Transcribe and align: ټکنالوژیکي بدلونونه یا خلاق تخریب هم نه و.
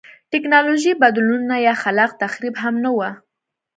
ټکنالوژیکي 0.31 0.99
بدلونونه 1.03 1.55
یا 1.67 1.73
خلاق 1.83 2.11
تخریب 2.23 2.55
هم 2.63 2.75
نه 2.83 2.89
و. 2.97 2.99